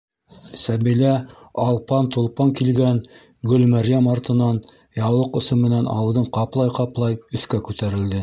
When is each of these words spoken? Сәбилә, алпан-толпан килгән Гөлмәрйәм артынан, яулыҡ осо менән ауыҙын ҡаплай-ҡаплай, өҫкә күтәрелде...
Сәбилә, 0.59 1.09
алпан-толпан 1.63 2.53
килгән 2.61 2.97
Гөлмәрйәм 3.51 4.09
артынан, 4.15 4.59
яулыҡ 5.01 5.39
осо 5.43 5.59
менән 5.65 5.91
ауыҙын 5.99 6.29
ҡаплай-ҡаплай, 6.39 7.21
өҫкә 7.41 7.61
күтәрелде... 7.69 8.19